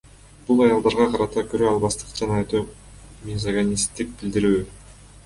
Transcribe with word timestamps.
Бул 0.45 0.61
аялдарга 0.67 1.05
карата 1.15 1.43
көрө 1.51 1.67
албастык 1.71 2.15
жана 2.21 2.39
өтө 2.45 2.63
мизогинисттик 3.27 4.17
билдирүү. 4.23 4.65